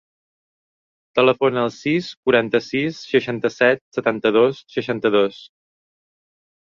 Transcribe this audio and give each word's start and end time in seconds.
Telefona 1.17 1.59
al 1.63 1.67
sis, 1.75 2.07
quaranta-sis, 2.29 3.01
seixanta-set, 3.09 3.83
setanta-dos, 3.99 4.63
seixanta-dos. 4.77 5.39